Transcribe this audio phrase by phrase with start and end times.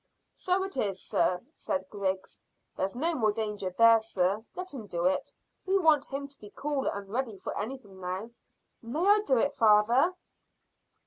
[0.33, 2.41] "So it is, sir," said Griggs.
[2.75, 4.43] "There's no more danger there, sir.
[4.55, 5.31] Let him do it.
[5.67, 8.31] We want him to be cool and ready for anything now."
[8.81, 10.15] "May I do it, father?"